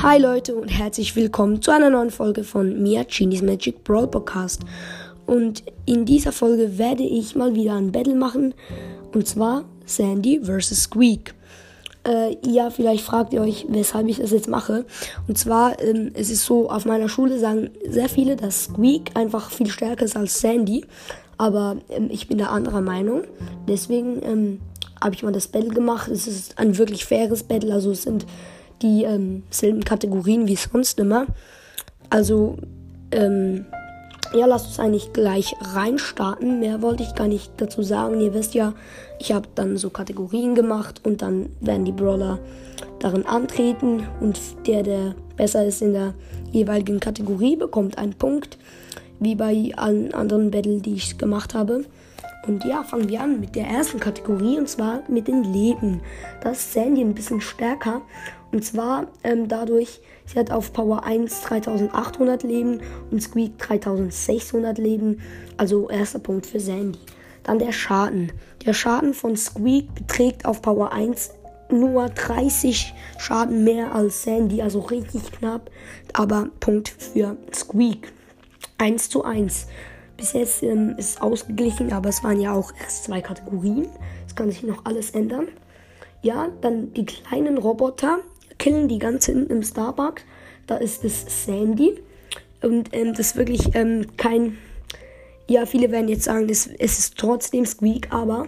Hi 0.00 0.16
Leute 0.16 0.54
und 0.54 0.68
herzlich 0.68 1.16
willkommen 1.16 1.60
zu 1.60 1.72
einer 1.72 1.90
neuen 1.90 2.12
Folge 2.12 2.44
von 2.44 2.80
Mia 2.80 3.02
Genies 3.02 3.42
Magic 3.42 3.82
Brawl 3.82 4.06
Podcast. 4.06 4.62
Und 5.26 5.64
in 5.86 6.04
dieser 6.04 6.30
Folge 6.30 6.78
werde 6.78 7.02
ich 7.02 7.34
mal 7.34 7.56
wieder 7.56 7.74
ein 7.74 7.90
Battle 7.90 8.14
machen. 8.14 8.54
Und 9.12 9.26
zwar 9.26 9.64
Sandy 9.86 10.40
vs. 10.40 10.84
Squeak. 10.84 11.34
Äh, 12.06 12.36
ja, 12.46 12.70
vielleicht 12.70 13.04
fragt 13.04 13.32
ihr 13.32 13.42
euch, 13.42 13.66
weshalb 13.70 14.06
ich 14.06 14.18
das 14.18 14.30
jetzt 14.30 14.48
mache. 14.48 14.86
Und 15.26 15.36
zwar, 15.36 15.82
ähm, 15.82 16.12
es 16.14 16.30
ist 16.30 16.44
so, 16.44 16.70
auf 16.70 16.84
meiner 16.84 17.08
Schule 17.08 17.40
sagen 17.40 17.70
sehr 17.84 18.08
viele, 18.08 18.36
dass 18.36 18.66
Squeak 18.66 19.10
einfach 19.14 19.50
viel 19.50 19.68
stärker 19.68 20.04
ist 20.04 20.16
als 20.16 20.40
Sandy. 20.40 20.84
Aber 21.38 21.78
ähm, 21.88 22.08
ich 22.12 22.28
bin 22.28 22.38
da 22.38 22.50
anderer 22.50 22.82
Meinung. 22.82 23.24
Deswegen 23.66 24.22
ähm, 24.22 24.60
habe 25.02 25.16
ich 25.16 25.24
mal 25.24 25.32
das 25.32 25.48
Battle 25.48 25.70
gemacht. 25.70 26.08
Es 26.08 26.28
ist 26.28 26.56
ein 26.56 26.78
wirklich 26.78 27.04
faires 27.04 27.42
Battle. 27.42 27.74
Also 27.74 27.90
es 27.90 28.02
sind 28.02 28.26
die 28.82 29.04
ähm, 29.04 29.42
selben 29.50 29.84
Kategorien 29.84 30.46
wie 30.46 30.56
sonst 30.56 30.98
immer. 30.98 31.26
Also, 32.10 32.56
ähm, 33.10 33.66
ja, 34.34 34.46
lasst 34.46 34.66
uns 34.66 34.80
eigentlich 34.80 35.12
gleich 35.12 35.54
reinstarten. 35.60 36.60
Mehr 36.60 36.82
wollte 36.82 37.02
ich 37.02 37.14
gar 37.14 37.28
nicht 37.28 37.52
dazu 37.56 37.82
sagen. 37.82 38.20
Ihr 38.20 38.34
wisst 38.34 38.54
ja, 38.54 38.74
ich 39.18 39.32
habe 39.32 39.48
dann 39.54 39.76
so 39.76 39.90
Kategorien 39.90 40.54
gemacht 40.54 41.00
und 41.04 41.22
dann 41.22 41.48
werden 41.60 41.84
die 41.84 41.92
Brawler 41.92 42.38
darin 42.98 43.26
antreten 43.26 44.06
und 44.20 44.38
der, 44.66 44.82
der 44.82 45.14
besser 45.36 45.64
ist 45.64 45.82
in 45.82 45.92
der 45.92 46.14
jeweiligen 46.50 47.00
Kategorie, 47.00 47.56
bekommt 47.56 47.98
einen 47.98 48.14
Punkt, 48.14 48.58
wie 49.20 49.34
bei 49.34 49.72
allen 49.76 50.12
anderen 50.14 50.50
Battle, 50.50 50.80
die 50.80 50.94
ich 50.94 51.18
gemacht 51.18 51.54
habe. 51.54 51.84
Und 52.46 52.64
ja, 52.64 52.82
fangen 52.82 53.08
wir 53.08 53.20
an 53.20 53.40
mit 53.40 53.56
der 53.56 53.66
ersten 53.66 54.00
Kategorie 54.00 54.58
und 54.58 54.68
zwar 54.68 55.02
mit 55.08 55.28
den 55.28 55.44
Leben. 55.44 56.00
Da 56.40 56.50
ist 56.50 56.72
Sandy 56.72 57.02
ein 57.02 57.14
bisschen 57.14 57.40
stärker 57.40 58.02
und 58.50 58.64
zwar 58.64 59.08
ähm, 59.24 59.48
dadurch, 59.48 60.00
sie 60.24 60.38
hat 60.38 60.50
auf 60.50 60.72
Power 60.72 61.04
1 61.04 61.42
3800 61.42 62.42
Leben 62.42 62.80
und 63.10 63.22
Squeak 63.22 63.58
3600 63.58 64.78
Leben. 64.78 65.20
Also 65.56 65.90
erster 65.90 66.18
Punkt 66.18 66.46
für 66.46 66.60
Sandy. 66.60 66.98
Dann 67.42 67.58
der 67.58 67.72
Schaden. 67.72 68.32
Der 68.64 68.72
Schaden 68.72 69.12
von 69.12 69.36
Squeak 69.36 69.94
beträgt 69.94 70.46
auf 70.46 70.62
Power 70.62 70.92
1 70.92 71.30
nur 71.70 72.08
30 72.08 72.94
Schaden 73.18 73.64
mehr 73.64 73.94
als 73.94 74.22
Sandy, 74.22 74.62
also 74.62 74.80
richtig 74.80 75.30
knapp. 75.32 75.70
Aber 76.14 76.48
Punkt 76.60 76.88
für 76.88 77.36
Squeak. 77.54 78.12
1 78.78 79.10
zu 79.10 79.24
1. 79.24 79.66
Bis 80.16 80.32
jetzt 80.32 80.62
ähm, 80.62 80.94
ist 80.96 81.10
es 81.10 81.20
ausgeglichen, 81.20 81.92
aber 81.92 82.08
es 82.08 82.24
waren 82.24 82.40
ja 82.40 82.52
auch 82.52 82.72
erst 82.80 83.04
zwei 83.04 83.20
Kategorien. 83.20 83.88
Es 84.26 84.34
kann 84.34 84.50
sich 84.50 84.62
noch 84.62 84.84
alles 84.84 85.10
ändern. 85.10 85.48
Ja, 86.22 86.48
dann 86.60 86.92
die 86.94 87.04
kleinen 87.04 87.58
Roboter 87.58 88.18
killen 88.58 88.88
die 88.88 88.98
ganz 88.98 89.26
hinten 89.26 89.52
im 89.52 89.62
Starbucks. 89.62 90.22
Da 90.66 90.76
ist 90.76 91.04
es 91.04 91.24
Sandy. 91.44 91.94
Und 92.62 92.90
ähm, 92.92 93.14
das 93.14 93.28
ist 93.28 93.36
wirklich 93.36 93.74
ähm, 93.74 94.06
kein. 94.16 94.58
Ja, 95.48 95.64
viele 95.64 95.90
werden 95.90 96.08
jetzt 96.08 96.24
sagen, 96.24 96.46
das, 96.48 96.68
es 96.78 96.98
ist 96.98 97.16
trotzdem 97.16 97.64
Squeak, 97.64 98.12
aber 98.12 98.46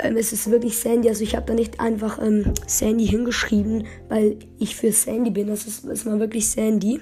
ähm, 0.00 0.16
es 0.16 0.32
ist 0.32 0.50
wirklich 0.50 0.76
Sandy. 0.76 1.08
Also 1.08 1.22
ich 1.22 1.36
habe 1.36 1.46
da 1.46 1.54
nicht 1.54 1.78
einfach 1.80 2.20
ähm, 2.20 2.52
Sandy 2.66 3.06
hingeschrieben, 3.06 3.86
weil 4.08 4.36
ich 4.58 4.74
für 4.74 4.90
Sandy 4.90 5.30
bin. 5.30 5.46
Das 5.48 5.66
ist, 5.66 5.86
das 5.86 6.04
war 6.06 6.18
wirklich 6.18 6.48
Sandy. 6.50 6.98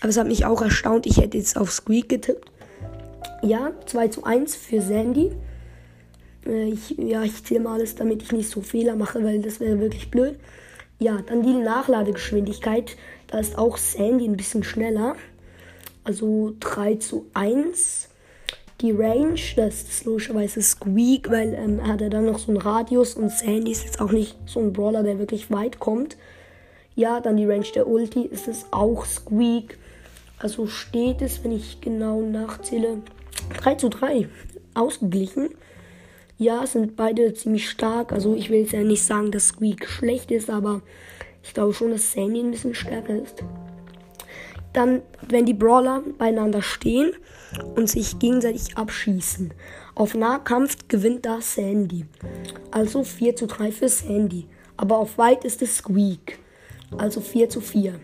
Aber 0.00 0.08
es 0.08 0.16
hat 0.16 0.26
mich 0.26 0.44
auch 0.44 0.60
erstaunt. 0.60 1.06
Ich 1.06 1.18
hätte 1.18 1.38
jetzt 1.38 1.56
auf 1.56 1.70
Squeak 1.70 2.08
getippt. 2.08 2.50
Ja, 3.42 3.72
2 3.86 4.08
zu 4.08 4.24
1 4.24 4.56
für 4.56 4.80
Sandy. 4.80 5.30
Äh, 6.46 6.70
ich, 6.70 6.96
ja, 6.98 7.22
ich 7.22 7.44
zähle 7.44 7.60
mal 7.60 7.74
alles, 7.74 7.94
damit 7.94 8.22
ich 8.22 8.32
nicht 8.32 8.50
so 8.50 8.60
Fehler 8.60 8.96
mache, 8.96 9.22
weil 9.22 9.40
das 9.40 9.60
wäre 9.60 9.78
wirklich 9.78 10.10
blöd. 10.10 10.38
Ja, 11.02 11.18
dann 11.20 11.42
die 11.42 11.54
Nachladegeschwindigkeit. 11.54 12.96
Da 13.26 13.40
ist 13.40 13.58
auch 13.58 13.76
Sandy 13.76 14.24
ein 14.24 14.36
bisschen 14.36 14.62
schneller. 14.62 15.16
Also 16.04 16.54
3 16.60 16.94
zu 16.94 17.26
1. 17.34 18.08
Die 18.80 18.92
Range, 18.92 19.40
das 19.56 19.82
ist 19.82 20.04
logischerweise 20.04 20.62
Squeak, 20.62 21.28
weil 21.28 21.54
ähm, 21.54 21.80
er 21.80 21.88
hat 21.88 22.02
ja 22.02 22.08
dann 22.08 22.26
noch 22.26 22.38
so 22.38 22.52
einen 22.52 22.60
Radius 22.60 23.14
und 23.14 23.32
Sandy 23.32 23.72
ist 23.72 23.84
jetzt 23.84 24.00
auch 24.00 24.12
nicht 24.12 24.36
so 24.46 24.60
ein 24.60 24.72
Brawler, 24.72 25.02
der 25.02 25.18
wirklich 25.18 25.50
weit 25.50 25.80
kommt. 25.80 26.16
Ja, 26.94 27.18
dann 27.18 27.36
die 27.36 27.46
Range 27.46 27.66
der 27.74 27.88
Ulti 27.88 28.22
ist 28.22 28.46
es 28.46 28.66
auch 28.70 29.04
Squeak. 29.04 29.78
Also 30.38 30.68
steht 30.68 31.20
es, 31.20 31.42
wenn 31.42 31.50
ich 31.50 31.80
genau 31.80 32.20
nachzähle, 32.20 32.98
3 33.58 33.74
zu 33.74 33.88
3. 33.88 34.28
Ausgeglichen. 34.74 35.48
Ja, 36.42 36.66
sind 36.66 36.96
beide 36.96 37.32
ziemlich 37.34 37.70
stark. 37.70 38.10
Also 38.10 38.34
ich 38.34 38.50
will 38.50 38.58
jetzt 38.58 38.72
ja 38.72 38.82
nicht 38.82 39.04
sagen, 39.04 39.30
dass 39.30 39.46
Squeak 39.46 39.88
schlecht 39.88 40.32
ist, 40.32 40.50
aber 40.50 40.82
ich 41.44 41.54
glaube 41.54 41.72
schon, 41.72 41.92
dass 41.92 42.10
Sandy 42.10 42.40
ein 42.40 42.50
bisschen 42.50 42.74
stärker 42.74 43.14
ist. 43.14 43.44
Dann, 44.72 45.02
wenn 45.28 45.46
die 45.46 45.54
Brawler 45.54 46.02
beieinander 46.18 46.60
stehen 46.60 47.12
und 47.76 47.88
sich 47.88 48.18
gegenseitig 48.18 48.76
abschießen. 48.76 49.54
Auf 49.94 50.16
Nahkampf 50.16 50.88
gewinnt 50.88 51.26
da 51.26 51.40
Sandy. 51.40 52.06
Also 52.72 53.04
4 53.04 53.36
zu 53.36 53.46
3 53.46 53.70
für 53.70 53.88
Sandy. 53.88 54.48
Aber 54.76 54.98
auf 54.98 55.18
weit 55.18 55.44
ist 55.44 55.62
es 55.62 55.76
Squeak. 55.76 56.40
Also 56.98 57.20
4 57.20 57.50
zu 57.50 57.60
4. 57.60 58.00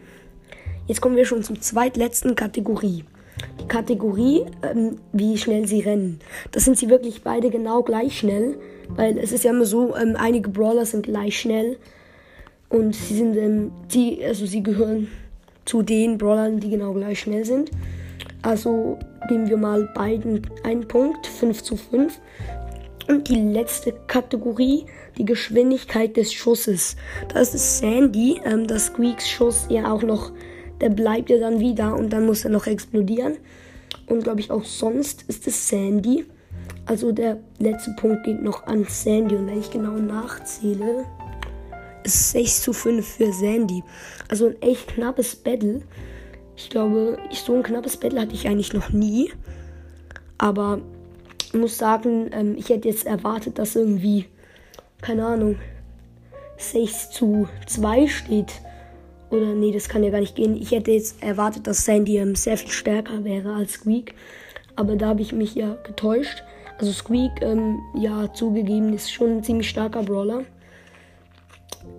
Jetzt 0.86 1.00
kommen 1.00 1.16
wir 1.16 1.24
schon 1.24 1.42
zur 1.42 1.60
zweitletzten 1.60 2.36
Kategorie 2.36 3.04
Kategorie, 3.68 4.44
ähm, 4.62 4.96
wie 5.12 5.36
schnell 5.36 5.66
sie 5.66 5.80
rennen. 5.80 6.20
Das 6.52 6.64
sind 6.64 6.78
sie 6.78 6.88
wirklich 6.88 7.22
beide 7.22 7.50
genau 7.50 7.82
gleich 7.82 8.18
schnell, 8.18 8.58
weil 8.88 9.18
es 9.18 9.32
ist 9.32 9.44
ja 9.44 9.50
immer 9.50 9.66
so, 9.66 9.94
ähm, 9.96 10.16
einige 10.18 10.48
Brawler 10.48 10.86
sind 10.86 11.04
gleich 11.04 11.38
schnell 11.38 11.76
und 12.68 12.94
sie 12.94 13.16
sind, 13.16 13.36
ähm, 13.36 13.72
die, 13.92 14.24
also 14.24 14.46
sie 14.46 14.62
gehören 14.62 15.08
zu 15.64 15.82
den 15.82 16.18
Brawlern, 16.18 16.60
die 16.60 16.70
genau 16.70 16.92
gleich 16.94 17.20
schnell 17.20 17.44
sind. 17.44 17.70
Also 18.42 18.98
geben 19.28 19.48
wir 19.48 19.56
mal 19.56 19.90
beiden 19.94 20.46
einen 20.64 20.86
Punkt, 20.88 21.26
5 21.26 21.62
zu 21.62 21.76
5. 21.76 22.18
Und 23.08 23.28
die 23.28 23.40
letzte 23.40 23.94
Kategorie, 24.06 24.84
die 25.16 25.24
Geschwindigkeit 25.24 26.16
des 26.16 26.32
Schusses. 26.32 26.96
Das 27.32 27.54
ist 27.54 27.78
Sandy, 27.78 28.40
ähm, 28.44 28.66
das 28.66 28.86
Squeaks 28.86 29.28
Schuss 29.28 29.66
ja 29.70 29.90
auch 29.90 30.02
noch 30.02 30.30
der 30.80 30.90
bleibt 30.90 31.30
ja 31.30 31.38
dann 31.38 31.60
wieder 31.60 31.96
und 31.96 32.10
dann 32.10 32.26
muss 32.26 32.44
er 32.44 32.50
noch 32.50 32.66
explodieren. 32.66 33.36
Und 34.06 34.22
glaube 34.22 34.40
ich 34.40 34.50
auch 34.50 34.64
sonst 34.64 35.24
ist 35.28 35.46
es 35.46 35.68
Sandy. 35.68 36.24
Also 36.86 37.12
der 37.12 37.38
letzte 37.58 37.92
Punkt 37.92 38.24
geht 38.24 38.42
noch 38.42 38.66
an 38.66 38.84
Sandy. 38.88 39.36
Und 39.36 39.46
wenn 39.48 39.60
ich 39.60 39.70
genau 39.70 39.92
nachzähle, 39.92 41.04
ist 42.04 42.30
6 42.30 42.62
zu 42.62 42.72
5 42.72 43.06
für 43.06 43.32
Sandy. 43.32 43.84
Also 44.28 44.46
ein 44.46 44.62
echt 44.62 44.88
knappes 44.88 45.36
Battle. 45.36 45.82
Ich 46.56 46.70
glaube, 46.70 47.18
so 47.32 47.54
ein 47.54 47.62
knappes 47.62 47.96
Battle 47.96 48.20
hatte 48.20 48.34
ich 48.34 48.48
eigentlich 48.48 48.72
noch 48.72 48.90
nie. 48.90 49.30
Aber 50.38 50.80
ich 51.46 51.54
muss 51.54 51.76
sagen, 51.78 52.30
ähm, 52.32 52.56
ich 52.56 52.68
hätte 52.68 52.88
jetzt 52.88 53.06
erwartet, 53.06 53.58
dass 53.58 53.76
irgendwie, 53.76 54.26
keine 55.02 55.26
Ahnung, 55.26 55.56
6 56.56 57.10
zu 57.10 57.48
2 57.66 58.06
steht. 58.08 58.60
Oder 59.30 59.54
nee, 59.54 59.72
das 59.72 59.88
kann 59.88 60.02
ja 60.02 60.10
gar 60.10 60.20
nicht 60.20 60.36
gehen. 60.36 60.56
Ich 60.56 60.70
hätte 60.70 60.90
jetzt 60.90 61.22
erwartet, 61.22 61.66
dass 61.66 61.84
Sandy 61.84 62.16
ähm, 62.16 62.34
sehr 62.34 62.56
viel 62.56 62.70
stärker 62.70 63.24
wäre 63.24 63.54
als 63.54 63.74
Squeak. 63.74 64.14
Aber 64.76 64.96
da 64.96 65.08
habe 65.08 65.22
ich 65.22 65.32
mich 65.32 65.54
ja 65.54 65.76
getäuscht. 65.84 66.42
Also 66.78 66.92
Squeak, 66.92 67.42
ähm, 67.42 67.80
ja, 67.94 68.32
zugegeben, 68.32 68.92
ist 68.94 69.12
schon 69.12 69.38
ein 69.38 69.44
ziemlich 69.44 69.68
starker 69.68 70.02
Brawler. 70.02 70.44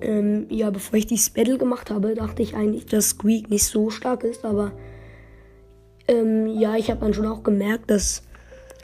Ähm, 0.01 0.47
ja, 0.49 0.69
bevor 0.69 0.97
ich 0.97 1.07
dieses 1.07 1.29
Battle 1.29 1.57
gemacht 1.57 1.91
habe, 1.91 2.15
dachte 2.15 2.41
ich 2.41 2.55
eigentlich, 2.55 2.85
dass 2.85 3.09
Squeak 3.09 3.49
nicht 3.49 3.65
so 3.65 3.89
stark 3.89 4.23
ist. 4.23 4.45
Aber 4.45 4.71
ähm, 6.07 6.47
ja, 6.47 6.75
ich 6.77 6.89
habe 6.89 7.01
dann 7.01 7.13
schon 7.13 7.27
auch 7.27 7.43
gemerkt, 7.43 7.91
dass 7.91 8.23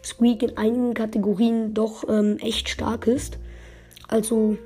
Squeak 0.03 0.43
in 0.43 0.57
einigen 0.57 0.93
Kategorien 0.93 1.73
doch 1.73 2.07
ähm, 2.07 2.37
echt 2.41 2.69
stark 2.69 3.07
ist. 3.07 3.39
Also 4.07 4.57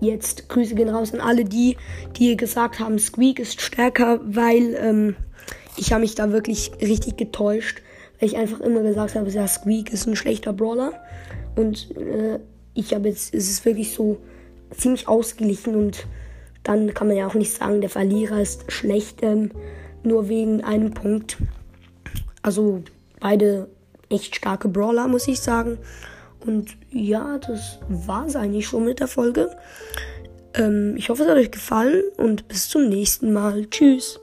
jetzt 0.00 0.48
Grüße 0.48 0.74
gehen 0.74 0.88
raus 0.88 1.12
an 1.12 1.20
alle 1.20 1.44
die, 1.44 1.76
die 2.16 2.36
gesagt 2.36 2.78
haben, 2.78 2.98
Squeak 2.98 3.38
ist 3.38 3.60
stärker, 3.60 4.20
weil 4.24 4.74
ähm, 4.80 5.16
ich 5.76 5.92
habe 5.92 6.02
mich 6.02 6.14
da 6.14 6.32
wirklich 6.32 6.72
richtig 6.80 7.16
getäuscht, 7.16 7.82
weil 8.18 8.28
ich 8.28 8.36
einfach 8.36 8.60
immer 8.60 8.82
gesagt 8.82 9.14
habe, 9.14 9.30
ja, 9.30 9.46
Squeak 9.46 9.92
ist 9.92 10.06
ein 10.06 10.16
schlechter 10.16 10.52
Brawler 10.52 10.92
und 11.56 11.96
äh, 11.96 12.38
ich 12.74 12.94
habe 12.94 13.08
jetzt, 13.08 13.34
es 13.34 13.50
ist 13.50 13.64
wirklich 13.64 13.92
so 13.92 14.18
ziemlich 14.70 15.08
ausgeglichen 15.08 15.74
und 15.74 16.06
dann 16.62 16.92
kann 16.94 17.08
man 17.08 17.16
ja 17.16 17.26
auch 17.26 17.34
nicht 17.34 17.52
sagen, 17.52 17.80
der 17.80 17.90
Verlierer 17.90 18.40
ist 18.40 18.70
schlecht, 18.70 19.22
ähm, 19.22 19.50
nur 20.02 20.28
wegen 20.28 20.62
einem 20.62 20.92
Punkt. 20.92 21.38
Also 22.42 22.82
beide 23.20 23.68
echt 24.08 24.36
starke 24.36 24.68
Brawler, 24.68 25.08
muss 25.08 25.28
ich 25.28 25.40
sagen. 25.40 25.78
Und 26.40 26.76
ja, 26.90 27.38
das 27.38 27.78
war 27.88 28.26
es 28.26 28.36
eigentlich 28.36 28.66
schon 28.66 28.84
mit 28.84 29.00
der 29.00 29.08
Folge. 29.08 29.50
Ähm, 30.54 30.94
ich 30.96 31.08
hoffe, 31.08 31.24
es 31.24 31.28
hat 31.28 31.36
euch 31.36 31.50
gefallen 31.50 32.02
und 32.16 32.48
bis 32.48 32.68
zum 32.68 32.88
nächsten 32.88 33.32
Mal. 33.32 33.66
Tschüss. 33.66 34.20